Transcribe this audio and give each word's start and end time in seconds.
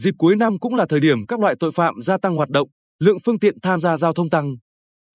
Dịp 0.00 0.14
cuối 0.18 0.36
năm 0.36 0.58
cũng 0.58 0.74
là 0.74 0.86
thời 0.88 1.00
điểm 1.00 1.26
các 1.26 1.40
loại 1.40 1.54
tội 1.60 1.70
phạm 1.72 2.02
gia 2.02 2.18
tăng 2.18 2.36
hoạt 2.36 2.48
động, 2.48 2.68
lượng 3.00 3.18
phương 3.24 3.38
tiện 3.38 3.60
tham 3.60 3.80
gia 3.80 3.96
giao 3.96 4.12
thông 4.12 4.30
tăng. 4.30 4.56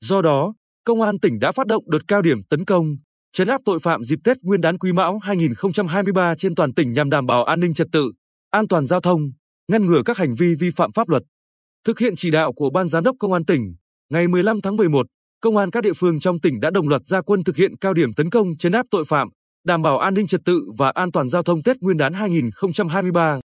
Do 0.02 0.22
đó, 0.22 0.54
Công 0.84 1.02
an 1.02 1.20
tỉnh 1.20 1.40
đã 1.40 1.52
phát 1.52 1.68
động 1.68 1.84
đợt 1.90 2.00
cao 2.08 2.22
điểm 2.22 2.44
tấn 2.50 2.66
công, 2.66 2.96
chấn 3.32 3.48
áp 3.48 3.62
tội 3.66 3.80
phạm 3.80 4.04
dịp 4.04 4.20
Tết 4.24 4.38
Nguyên 4.42 4.62
đán 4.62 4.78
Quý 4.78 4.92
Mão 4.92 5.20
2023 5.24 6.36
trên 6.36 6.56
toàn 6.56 6.74
tỉnh 6.74 6.94
nhằm 6.94 7.10
đảm 7.10 7.26
bảo 7.26 7.44
an 7.44 7.60
ninh 7.60 7.74
trật 7.74 7.88
tự, 7.92 8.12
an 8.52 8.68
toàn 8.68 8.86
giao 8.86 9.02
thông, 9.02 9.32
ngăn 9.72 9.86
ngừa 9.86 10.02
các 10.06 10.18
hành 10.18 10.36
vi 10.36 10.56
vi 10.60 10.72
phạm 10.76 10.92
pháp 10.92 11.10
luật. 11.10 11.24
Thực 11.86 12.00
hiện 12.00 12.16
chỉ 12.16 12.32
đạo 12.32 12.54
của 12.54 12.70
Ban 12.70 12.88
Giám 12.88 13.04
đốc 13.04 13.16
Công 13.20 13.34
an 13.34 13.46
tỉnh, 13.46 13.76
ngày 14.10 14.28
15 14.28 14.62
tháng 14.62 14.76
11, 14.76 15.06
Công 15.42 15.58
an 15.58 15.72
các 15.72 15.82
địa 15.82 15.94
phương 15.94 16.20
trong 16.20 16.40
tỉnh 16.40 16.60
đã 16.60 16.70
đồng 16.70 16.90
loạt 16.90 17.02
ra 17.06 17.22
quân 17.22 17.44
thực 17.44 17.56
hiện 17.56 17.78
cao 17.78 17.94
điểm 17.94 18.14
tấn 18.14 18.30
công 18.30 18.58
chấn 18.58 18.72
áp 18.72 18.86
tội 18.92 19.06
phạm, 19.06 19.30
đảm 19.66 19.82
bảo 19.82 19.98
an 19.98 20.14
ninh 20.14 20.28
trật 20.28 20.42
tự 20.46 20.62
và 20.78 20.90
an 20.90 21.12
toàn 21.12 21.30
giao 21.30 21.44
thông 21.44 21.64
Tết 21.64 21.78
Nguyên 21.82 21.98
đán 21.98 22.14
2023. 22.14 23.40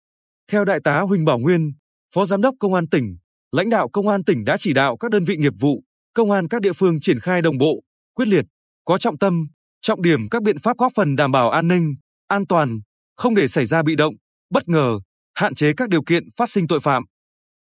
Theo 0.53 0.65
Đại 0.65 0.81
tá 0.85 1.01
Huỳnh 1.01 1.25
Bảo 1.25 1.39
Nguyên, 1.39 1.73
Phó 2.15 2.27
Giám 2.27 2.41
đốc 2.41 2.55
Công 2.61 2.75
an 2.75 2.89
tỉnh, 2.89 3.17
lãnh 3.53 3.71
đạo 3.71 3.89
Công 3.89 4.09
an 4.09 4.25
tỉnh 4.25 4.45
đã 4.45 4.57
chỉ 4.57 4.73
đạo 4.73 4.97
các 4.97 5.11
đơn 5.11 5.25
vị 5.25 5.37
nghiệp 5.37 5.53
vụ, 5.61 5.83
công 6.15 6.31
an 6.31 6.49
các 6.49 6.61
địa 6.61 6.73
phương 6.73 7.01
triển 7.01 7.21
khai 7.21 7.43
đồng 7.43 7.59
bộ, 7.59 7.83
quyết 8.15 8.29
liệt, 8.29 8.45
có 8.85 8.99
trọng 8.99 9.19
tâm, 9.19 9.47
trọng 9.81 10.03
điểm 10.03 10.29
các 10.29 10.43
biện 10.43 10.59
pháp 10.59 10.79
góp 10.79 10.93
phần 10.95 11.17
đảm 11.17 11.33
bảo 11.33 11.51
an 11.51 11.69
ninh, 11.69 11.95
an 12.29 12.47
toàn, 12.47 12.81
không 13.17 13.35
để 13.35 13.49
xảy 13.49 13.67
ra 13.67 13.83
bị 13.83 13.97
động, 13.97 14.15
bất 14.51 14.69
ngờ, 14.69 14.99
hạn 15.35 15.55
chế 15.55 15.73
các 15.77 15.89
điều 15.89 16.03
kiện 16.03 16.25
phát 16.37 16.51
sinh 16.51 16.67
tội 16.67 16.81
phạm. 16.81 17.05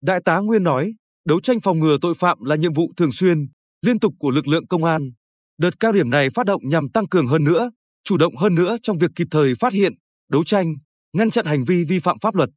Đại 0.02 0.21
tá 0.24 0.38
Nguyên 0.38 0.62
nói, 0.62 0.95
đấu 1.24 1.41
tranh 1.41 1.60
phòng 1.60 1.79
ngừa 1.79 1.96
tội 2.01 2.15
phạm 2.15 2.45
là 2.45 2.57
nhiệm 2.57 2.73
vụ 2.73 2.93
thường 2.96 3.12
xuyên, 3.12 3.46
liên 3.82 3.98
tục 3.98 4.15
của 4.19 4.30
lực 4.30 4.48
lượng 4.48 4.66
công 4.66 4.85
an. 4.85 5.10
Đợt 5.59 5.80
cao 5.80 5.93
điểm 5.93 6.10
này 6.10 6.30
phát 6.30 6.46
động 6.46 6.62
nhằm 6.65 6.88
tăng 6.88 7.09
cường 7.09 7.27
hơn 7.27 7.45
nữa, 7.45 7.71
chủ 8.05 8.16
động 8.16 8.37
hơn 8.37 8.55
nữa 8.55 8.77
trong 8.82 8.99
việc 8.99 9.10
kịp 9.16 9.27
thời 9.30 9.55
phát 9.55 9.73
hiện, 9.73 9.93
đấu 10.30 10.45
tranh, 10.45 10.74
ngăn 11.12 11.30
chặn 11.30 11.46
hành 11.46 11.65
vi 11.65 11.85
vi 11.85 11.99
phạm 11.99 12.18
pháp 12.18 12.35
luật. 12.35 12.51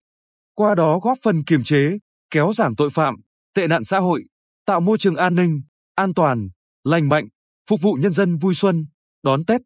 Qua 0.60 0.76
đó 0.76 1.00
góp 1.00 1.18
phần 1.24 1.44
kiềm 1.44 1.64
chế, 1.64 1.98
kéo 2.30 2.52
giảm 2.54 2.76
tội 2.76 2.90
phạm, 2.90 3.16
tệ 3.54 3.68
nạn 3.68 3.84
xã 3.84 4.00
hội, 4.00 4.24
tạo 4.66 4.80
môi 4.80 4.98
trường 4.98 5.16
an 5.16 5.36
ninh, 5.36 5.62
an 5.96 6.14
toàn, 6.14 6.50
lành 6.84 7.10
mạnh, 7.10 7.28
phục 7.70 7.82
vụ 7.82 7.94
nhân 7.94 8.12
dân 8.12 8.38
vui 8.38 8.54
xuân, 8.56 8.86
đón 9.24 9.46
Tết. 9.46 9.62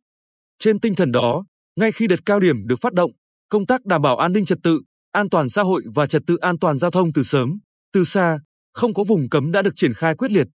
Trên 0.60 0.80
tinh 0.80 0.96
thần 0.96 1.12
đó, 1.12 1.44
ngay 1.76 1.92
khi 1.92 2.08
đợt 2.08 2.26
cao 2.26 2.40
điểm 2.40 2.68
được 2.68 2.76
phát 2.82 2.94
động, 2.94 3.12
công 3.50 3.66
tác 3.66 3.86
đảm 3.86 4.02
bảo 4.02 4.18
an 4.18 4.34
ninh 4.34 4.46
trật 4.46 4.58
tự, 4.64 4.82
an 5.12 5.30
toàn 5.30 5.50
xã 5.50 5.62
hội 5.62 5.84
và 5.96 6.06
trật 6.06 6.22
tự 6.28 6.38
an 6.38 6.60
toàn 6.60 6.78
giao 6.78 6.92
thông 6.92 7.14
từ 7.14 7.24
sớm, 7.24 7.60
từ 7.94 8.04
xa, 8.04 8.40
không 8.74 8.94
có 8.94 9.04
vùng 9.04 9.30
cấm 9.30 9.52
đã 9.52 9.62
được 9.62 9.74
triển 9.76 9.94
khai 9.94 10.16
quyết 10.16 10.32
liệt. 10.32 10.48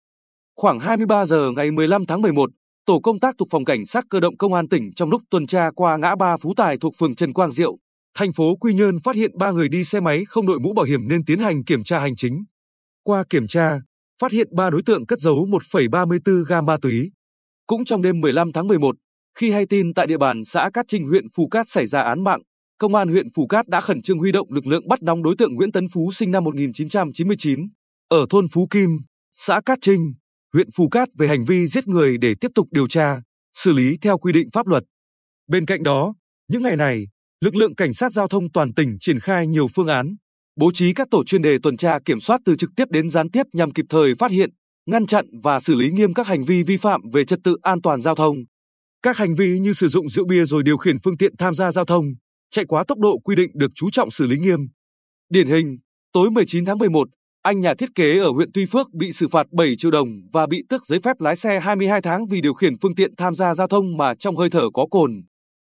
Khoảng 0.56 0.80
23 0.80 1.24
giờ 1.24 1.50
ngày 1.56 1.70
15 1.70 2.06
tháng 2.06 2.22
11, 2.22 2.50
tổ 2.86 3.00
công 3.00 3.20
tác 3.20 3.34
thuộc 3.38 3.48
phòng 3.50 3.64
cảnh 3.64 3.86
sát 3.86 4.04
cơ 4.10 4.20
động 4.20 4.36
công 4.36 4.54
an 4.54 4.68
tỉnh 4.68 4.90
trong 4.96 5.10
lúc 5.10 5.22
tuần 5.30 5.46
tra 5.46 5.70
qua 5.76 5.96
ngã 5.96 6.14
ba 6.14 6.36
Phú 6.36 6.54
Tài 6.56 6.78
thuộc 6.78 6.94
phường 6.98 7.14
Trần 7.14 7.32
Quang 7.32 7.52
Diệu, 7.52 7.76
thành 8.16 8.32
phố 8.32 8.56
Quy 8.56 8.74
Nhơn 8.74 8.98
phát 9.04 9.16
hiện 9.16 9.38
ba 9.38 9.50
người 9.50 9.68
đi 9.68 9.84
xe 9.84 10.00
máy 10.00 10.24
không 10.28 10.46
đội 10.46 10.60
mũ 10.60 10.72
bảo 10.72 10.84
hiểm 10.84 11.08
nên 11.08 11.24
tiến 11.24 11.38
hành 11.38 11.64
kiểm 11.64 11.84
tra 11.84 11.98
hành 11.98 12.16
chính. 12.16 12.44
Qua 13.02 13.24
kiểm 13.30 13.46
tra, 13.46 13.80
phát 14.20 14.32
hiện 14.32 14.48
ba 14.56 14.70
đối 14.70 14.82
tượng 14.82 15.06
cất 15.06 15.20
giấu 15.20 15.46
1,34 15.46 16.44
gam 16.44 16.66
ma 16.66 16.76
túy. 16.82 17.10
Cũng 17.66 17.84
trong 17.84 18.02
đêm 18.02 18.20
15 18.20 18.52
tháng 18.52 18.66
11, 18.66 18.96
khi 19.38 19.50
hay 19.50 19.66
tin 19.66 19.94
tại 19.94 20.06
địa 20.06 20.18
bàn 20.18 20.44
xã 20.44 20.70
Cát 20.72 20.84
Trinh 20.88 21.08
huyện 21.08 21.24
Phù 21.36 21.48
Cát 21.48 21.68
xảy 21.68 21.86
ra 21.86 22.02
án 22.02 22.24
mạng, 22.24 22.40
Công 22.78 22.94
an 22.94 23.08
huyện 23.08 23.26
Phù 23.34 23.46
Cát 23.46 23.68
đã 23.68 23.80
khẩn 23.80 24.02
trương 24.02 24.18
huy 24.18 24.32
động 24.32 24.52
lực 24.52 24.66
lượng 24.66 24.88
bắt 24.88 25.02
nóng 25.02 25.22
đối 25.22 25.34
tượng 25.38 25.54
Nguyễn 25.54 25.72
Tấn 25.72 25.86
Phú 25.92 26.12
sinh 26.12 26.30
năm 26.30 26.44
1999, 26.44 27.68
ở 28.08 28.26
thôn 28.30 28.46
Phú 28.52 28.66
Kim, 28.70 28.90
xã 29.32 29.60
Cát 29.66 29.78
Trinh, 29.80 30.14
huyện 30.52 30.68
Phù 30.76 30.88
Cát 30.88 31.08
về 31.18 31.28
hành 31.28 31.44
vi 31.44 31.66
giết 31.66 31.88
người 31.88 32.18
để 32.18 32.34
tiếp 32.40 32.50
tục 32.54 32.68
điều 32.70 32.88
tra, 32.88 33.22
xử 33.54 33.72
lý 33.72 33.96
theo 34.02 34.18
quy 34.18 34.32
định 34.32 34.48
pháp 34.52 34.66
luật. 34.66 34.84
Bên 35.48 35.66
cạnh 35.66 35.82
đó, 35.82 36.14
những 36.48 36.62
ngày 36.62 36.76
này, 36.76 37.06
lực 37.40 37.54
lượng 37.54 37.74
cảnh 37.74 37.92
sát 37.92 38.12
giao 38.12 38.28
thông 38.28 38.52
toàn 38.52 38.74
tỉnh 38.74 38.96
triển 39.00 39.20
khai 39.20 39.46
nhiều 39.46 39.66
phương 39.74 39.86
án, 39.86 40.16
bố 40.56 40.70
trí 40.72 40.94
các 40.94 41.08
tổ 41.10 41.24
chuyên 41.24 41.42
đề 41.42 41.58
tuần 41.62 41.76
tra 41.76 41.98
kiểm 42.04 42.20
soát 42.20 42.40
từ 42.44 42.56
trực 42.56 42.70
tiếp 42.76 42.84
đến 42.90 43.10
gián 43.10 43.30
tiếp 43.30 43.42
nhằm 43.52 43.70
kịp 43.70 43.84
thời 43.88 44.14
phát 44.14 44.30
hiện, 44.30 44.50
ngăn 44.86 45.06
chặn 45.06 45.26
và 45.42 45.60
xử 45.60 45.74
lý 45.74 45.90
nghiêm 45.90 46.14
các 46.14 46.26
hành 46.26 46.44
vi 46.44 46.62
vi 46.62 46.76
phạm 46.76 47.00
về 47.12 47.24
trật 47.24 47.38
tự 47.44 47.56
an 47.62 47.82
toàn 47.82 48.00
giao 48.00 48.14
thông. 48.14 48.36
Các 49.02 49.16
hành 49.16 49.34
vi 49.34 49.58
như 49.58 49.72
sử 49.72 49.88
dụng 49.88 50.08
rượu 50.08 50.26
bia 50.26 50.44
rồi 50.44 50.62
điều 50.62 50.76
khiển 50.76 50.96
phương 51.04 51.16
tiện 51.16 51.36
tham 51.36 51.54
gia 51.54 51.72
giao 51.72 51.84
thông, 51.84 52.04
chạy 52.50 52.64
quá 52.64 52.84
tốc 52.88 52.98
độ 52.98 53.18
quy 53.24 53.36
định 53.36 53.50
được 53.54 53.70
chú 53.74 53.90
trọng 53.90 54.10
xử 54.10 54.26
lý 54.26 54.38
nghiêm. 54.38 54.60
Điển 55.28 55.46
hình, 55.46 55.78
tối 56.12 56.30
19 56.30 56.64
tháng 56.64 56.78
11, 56.78 57.08
anh 57.42 57.60
nhà 57.60 57.74
thiết 57.74 57.94
kế 57.94 58.18
ở 58.18 58.30
huyện 58.30 58.50
Tuy 58.54 58.66
Phước 58.66 58.92
bị 58.92 59.12
xử 59.12 59.28
phạt 59.28 59.46
7 59.52 59.76
triệu 59.78 59.90
đồng 59.90 60.08
và 60.32 60.46
bị 60.46 60.62
tước 60.68 60.86
giấy 60.86 60.98
phép 60.98 61.20
lái 61.20 61.36
xe 61.36 61.60
22 61.60 62.00
tháng 62.00 62.26
vì 62.26 62.40
điều 62.40 62.54
khiển 62.54 62.78
phương 62.78 62.94
tiện 62.94 63.16
tham 63.16 63.34
gia 63.34 63.54
giao 63.54 63.68
thông 63.68 63.96
mà 63.96 64.14
trong 64.14 64.36
hơi 64.36 64.50
thở 64.50 64.70
có 64.74 64.86
cồn. 64.90 65.10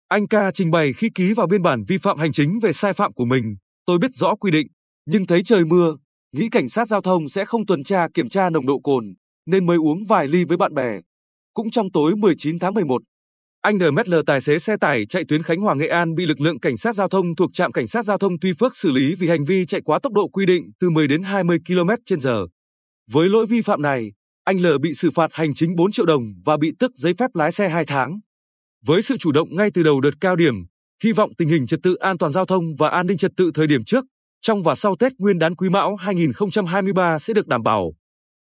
Anh 0.09 0.29
ca 0.29 0.51
trình 0.51 0.71
bày 0.71 0.93
khi 0.93 1.11
ký 1.15 1.33
vào 1.33 1.47
biên 1.47 1.63
bản 1.63 1.85
vi 1.89 1.99
phạm 1.99 2.19
hành 2.19 2.33
chính 2.33 2.59
về 2.63 2.73
sai 2.73 2.93
phạm 2.93 3.13
của 3.13 3.25
mình, 3.25 3.57
tôi 3.87 3.99
biết 3.99 4.15
rõ 4.15 4.35
quy 4.35 4.51
định, 4.51 4.67
nhưng 5.07 5.27
thấy 5.27 5.43
trời 5.43 5.65
mưa, 5.65 5.97
nghĩ 6.33 6.49
cảnh 6.49 6.69
sát 6.69 6.89
giao 6.89 7.01
thông 7.01 7.29
sẽ 7.29 7.45
không 7.45 7.67
tuần 7.67 7.85
tra 7.85 8.09
kiểm 8.15 8.29
tra 8.29 8.51
nồng 8.51 8.67
độ 8.67 8.81
cồn, 8.85 9.15
nên 9.47 9.67
mới 9.67 9.77
uống 9.77 10.05
vài 10.05 10.29
ly 10.29 10.45
với 10.45 10.57
bạn 10.57 10.75
bè. 10.75 11.01
Cũng 11.55 11.71
trong 11.71 11.91
tối 11.93 12.17
19 12.17 12.59
tháng 12.59 12.75
11, 12.75 13.03
anh 13.63 13.79
NML 13.79 14.15
tài 14.27 14.41
xế 14.41 14.59
xe 14.59 14.77
tải 14.77 15.07
chạy 15.07 15.25
tuyến 15.29 15.43
Khánh 15.43 15.61
Hòa 15.61 15.75
Nghệ 15.75 15.89
An 15.89 16.15
bị 16.15 16.27
lực 16.27 16.41
lượng 16.41 16.61
cảnh 16.61 16.77
sát 16.77 16.95
giao 16.95 17.09
thông 17.09 17.37
thuộc 17.37 17.51
trạm 17.53 17.73
cảnh 17.73 17.87
sát 17.87 18.05
giao 18.05 18.19
thông 18.19 18.39
Tuy 18.41 18.53
Phước 18.61 18.77
xử 18.77 18.93
lý 18.93 19.15
vì 19.15 19.29
hành 19.29 19.45
vi 19.45 19.67
chạy 19.67 19.81
quá 19.81 19.99
tốc 20.03 20.13
độ 20.13 20.29
quy 20.29 20.47
định 20.47 20.71
từ 20.81 20.91
10 20.91 21.09
đến 21.09 21.23
20 21.23 21.59
km/h. 21.67 22.47
Với 23.11 23.29
lỗi 23.29 23.47
vi 23.47 23.63
phạm 23.63 23.83
này, 23.83 24.13
anh 24.45 24.59
L 24.59 24.67
bị 24.83 24.95
xử 24.95 25.11
phạt 25.11 25.31
hành 25.33 25.55
chính 25.55 25.75
4 25.77 25.93
triệu 25.93 26.07
đồng 26.07 26.23
và 26.45 26.57
bị 26.57 26.73
tước 26.79 26.91
giấy 26.95 27.15
phép 27.19 27.31
lái 27.35 27.53
xe 27.53 27.69
2 27.69 27.85
tháng. 27.85 28.21
Với 28.87 29.03
sự 29.03 29.17
chủ 29.17 29.33
động 29.33 29.57
ngay 29.57 29.71
từ 29.75 29.83
đầu 29.83 30.01
đợt 30.01 30.11
cao 30.21 30.37
điểm, 30.37 30.55
hy 31.05 31.13
vọng 31.13 31.31
tình 31.39 31.49
hình 31.49 31.67
trật 31.67 31.81
tự 31.83 31.95
an 31.95 32.19
toàn 32.19 32.33
giao 32.33 32.45
thông 32.45 32.77
và 32.79 32.89
an 32.89 33.07
ninh 33.07 33.17
trật 33.17 33.33
tự 33.37 33.51
thời 33.55 33.67
điểm 33.67 33.85
trước, 33.85 34.05
trong 34.41 34.63
và 34.63 34.75
sau 34.75 34.97
Tết 34.97 35.13
Nguyên 35.19 35.39
đán 35.39 35.55
Quý 35.55 35.69
Mão 35.69 35.97
2023 35.97 37.19
sẽ 37.19 37.35
được 37.35 37.47
đảm 37.47 37.63
bảo. 37.63 37.93